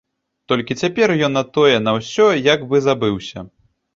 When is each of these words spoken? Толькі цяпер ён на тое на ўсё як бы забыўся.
Толькі 0.51 0.77
цяпер 0.83 1.13
ён 1.27 1.31
на 1.39 1.43
тое 1.57 1.75
на 1.87 1.93
ўсё 1.99 2.27
як 2.53 2.65
бы 2.71 2.83
забыўся. 2.89 3.45